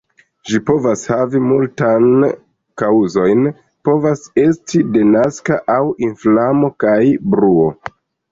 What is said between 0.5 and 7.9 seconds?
Ĝi povas havi multan kaŭzojn, povas esti denaska aŭ inflamo kaj bruo.